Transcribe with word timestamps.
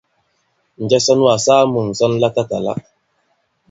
Njɛ 0.83 0.97
sɔ 1.05 1.13
nu 1.17 1.23
kà-saa 1.31 1.63
mu 1.71 1.79
ŋ̀sɔn 1.89 2.13
latatàla? 2.21 2.73